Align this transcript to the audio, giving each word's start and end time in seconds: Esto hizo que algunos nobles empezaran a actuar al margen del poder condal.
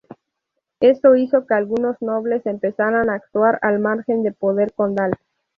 Esto 0.79 1.15
hizo 1.15 1.45
que 1.45 1.53
algunos 1.53 1.95
nobles 2.01 2.43
empezaran 2.47 3.11
a 3.11 3.13
actuar 3.13 3.59
al 3.61 3.77
margen 3.77 4.23
del 4.23 4.33
poder 4.33 4.73
condal. 4.73 5.11